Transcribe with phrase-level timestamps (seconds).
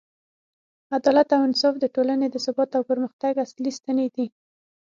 [0.95, 4.25] عدالت او انصاف د ټولنې د ثبات او پرمختګ اصلي ستنې دي.